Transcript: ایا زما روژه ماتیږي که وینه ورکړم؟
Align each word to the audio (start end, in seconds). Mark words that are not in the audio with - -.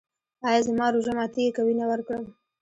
ایا 0.47 0.59
زما 0.67 0.85
روژه 0.93 1.13
ماتیږي 1.19 1.51
که 1.55 1.61
وینه 1.63 1.85
ورکړم؟ 1.87 2.25